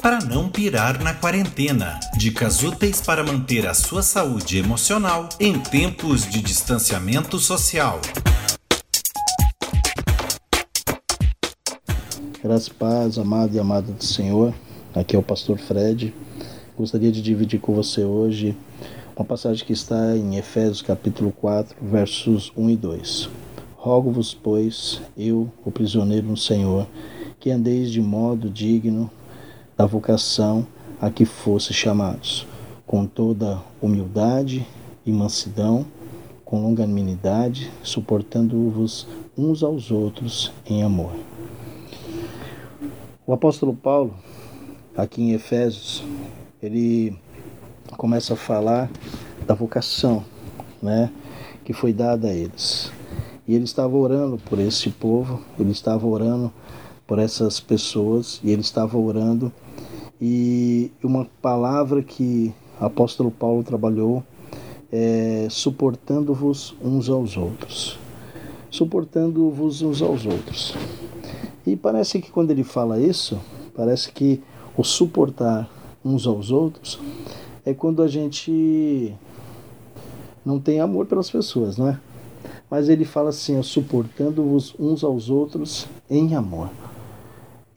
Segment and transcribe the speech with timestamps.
[0.00, 1.98] para não pirar na quarentena.
[2.16, 8.00] Dicas úteis para manter a sua saúde emocional em tempos de distanciamento social.
[12.42, 14.54] Graças paz, amado e amada do Senhor.
[14.94, 16.14] Aqui é o pastor Fred.
[16.76, 18.56] Gostaria de dividir com você hoje
[19.16, 23.28] uma passagem que está em Efésios capítulo 4, versos 1 e 2.
[23.76, 26.86] Rogo-vos, pois, eu, o prisioneiro no Senhor,
[27.40, 29.10] que andeis de modo digno
[29.78, 30.66] da vocação
[31.00, 32.44] a que fosse chamados,
[32.84, 34.66] com toda humildade
[35.06, 35.86] e mansidão,
[36.44, 39.06] com longanimidade, suportando-vos
[39.36, 41.12] uns aos outros em amor.
[43.24, 44.16] O apóstolo Paulo,
[44.96, 46.02] aqui em Efésios,
[46.60, 47.16] ele
[47.96, 48.90] começa a falar
[49.46, 50.24] da vocação,
[50.82, 51.08] né,
[51.64, 52.90] que foi dada a eles.
[53.46, 56.52] E ele estava orando por esse povo, ele estava orando
[57.06, 59.52] por essas pessoas e ele estava orando
[60.20, 64.22] e uma palavra que o apóstolo Paulo trabalhou
[64.90, 67.98] é suportando-vos uns aos outros.
[68.70, 70.74] Suportando-vos uns aos outros.
[71.66, 73.38] E parece que quando ele fala isso,
[73.74, 74.42] parece que
[74.76, 75.68] o suportar
[76.04, 76.98] uns aos outros
[77.64, 79.14] é quando a gente
[80.44, 82.00] não tem amor pelas pessoas, não é?
[82.70, 86.70] Mas ele fala assim, suportando-vos uns aos outros em amor.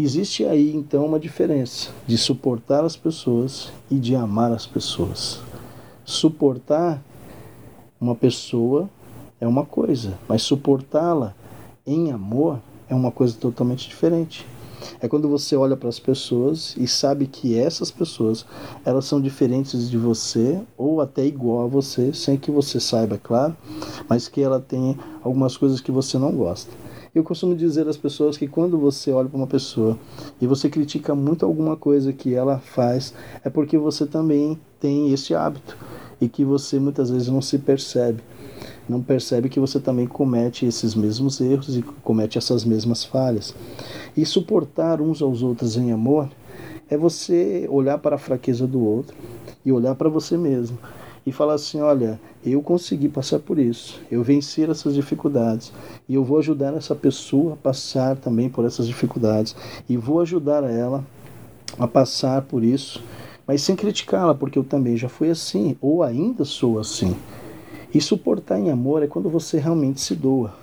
[0.00, 5.40] Existe aí então uma diferença de suportar as pessoas e de amar as pessoas.
[6.04, 7.02] Suportar
[8.00, 8.88] uma pessoa
[9.40, 11.34] é uma coisa, mas suportá-la
[11.84, 14.46] em amor é uma coisa totalmente diferente.
[15.00, 18.46] É quando você olha para as pessoas e sabe que essas pessoas
[18.84, 23.20] elas são diferentes de você ou até igual a você, sem que você saiba, é
[23.20, 23.56] claro,
[24.08, 26.70] mas que ela tem algumas coisas que você não gosta.
[27.18, 29.98] Eu costumo dizer às pessoas que quando você olha para uma pessoa
[30.40, 33.12] e você critica muito alguma coisa que ela faz,
[33.44, 35.76] é porque você também tem esse hábito
[36.20, 38.22] e que você muitas vezes não se percebe.
[38.88, 43.52] Não percebe que você também comete esses mesmos erros e comete essas mesmas falhas.
[44.16, 46.30] E suportar uns aos outros em amor
[46.88, 49.16] é você olhar para a fraqueza do outro
[49.64, 50.78] e olhar para você mesmo
[51.26, 55.72] e falar assim: olha, eu consegui passar por isso, eu venci essas dificuldades
[56.08, 59.54] e eu vou ajudar essa pessoa a passar também por essas dificuldades
[59.88, 61.04] e vou ajudar ela
[61.78, 63.02] a passar por isso,
[63.46, 67.14] mas sem criticá-la, porque eu também já fui assim ou ainda sou assim.
[67.94, 70.54] E suportar em amor é quando você realmente se doa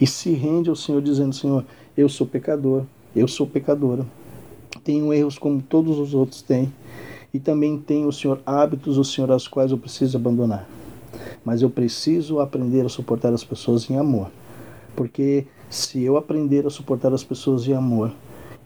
[0.00, 1.64] e se rende ao Senhor, dizendo: Senhor,
[1.96, 4.04] eu sou pecador, eu sou pecadora,
[4.82, 6.72] tenho erros como todos os outros têm
[7.34, 10.68] e também tenho, Senhor, hábitos, o Senhor, aos quais eu preciso abandonar.
[11.44, 14.30] Mas eu preciso aprender a suportar as pessoas em amor.
[14.94, 18.12] Porque se eu aprender a suportar as pessoas em amor,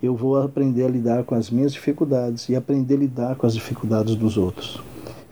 [0.03, 3.55] eu vou aprender a lidar com as minhas dificuldades e aprender a lidar com as
[3.55, 4.79] dificuldades dos outros.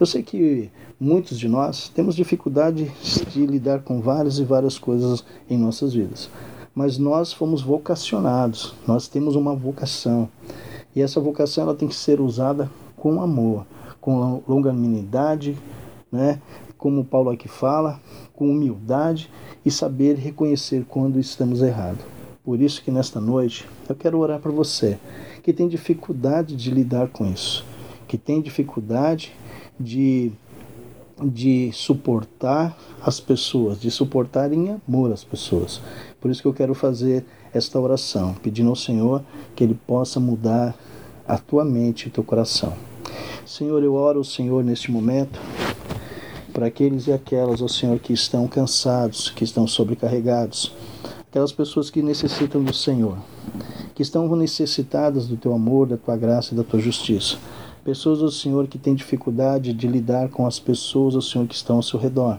[0.01, 2.91] Eu sei que muitos de nós temos dificuldade
[3.31, 6.31] de lidar com várias e várias coisas em nossas vidas,
[6.75, 10.27] mas nós fomos vocacionados, nós temos uma vocação.
[10.95, 13.67] E essa vocação ela tem que ser usada com amor,
[14.01, 15.57] com longanimidade,
[16.11, 16.41] né?
[16.79, 18.01] como Paulo aqui fala,
[18.35, 19.31] com humildade
[19.65, 22.05] e saber reconhecer quando estamos errados.
[22.45, 24.99] Por isso que nesta noite eu quero orar para você
[25.43, 27.65] que tem dificuldade de lidar com isso,
[28.07, 29.33] que tem dificuldade
[29.79, 30.33] de,
[31.25, 35.81] de suportar as pessoas, de suportar em amor as pessoas.
[36.21, 39.25] Por isso que eu quero fazer esta oração, pedindo ao Senhor
[39.55, 40.75] que Ele possa mudar
[41.27, 42.73] a tua mente e teu coração.
[43.45, 45.41] Senhor, eu oro, Senhor, neste momento,
[46.53, 50.73] para aqueles e aquelas, ó Senhor, que estão cansados, que estão sobrecarregados,
[51.29, 53.19] aquelas pessoas que necessitam do Senhor,
[53.95, 57.37] que estão necessitadas do teu amor, da tua graça e da tua justiça.
[57.85, 61.77] Pessoas, ó Senhor, que têm dificuldade de lidar com as pessoas, ó Senhor, que estão
[61.77, 62.39] ao seu redor.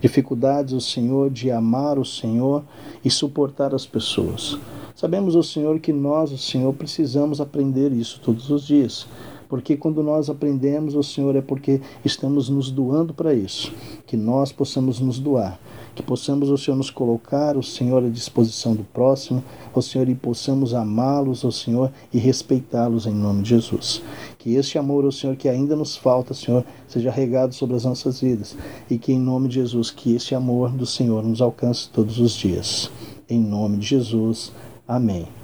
[0.00, 2.64] Dificuldades, ó Senhor, de amar o Senhor
[3.04, 4.58] e suportar as pessoas.
[5.00, 9.06] Sabemos, ó Senhor, que nós, ó Senhor, precisamos aprender isso todos os dias.
[9.48, 13.72] Porque quando nós aprendemos, o Senhor, é porque estamos nos doando para isso.
[14.06, 15.58] Que nós possamos nos doar.
[15.94, 19.42] Que possamos, o Senhor, nos colocar, o Senhor, à disposição do próximo,
[19.74, 24.02] o Senhor, e possamos amá-los, o Senhor, e respeitá-los em nome de Jesus.
[24.36, 28.20] Que este amor, o Senhor, que ainda nos falta, Senhor, seja regado sobre as nossas
[28.20, 28.54] vidas.
[28.90, 32.32] E que, em nome de Jesus, que este amor do Senhor nos alcance todos os
[32.32, 32.90] dias.
[33.30, 34.52] Em nome de Jesus.
[34.90, 35.39] Amém.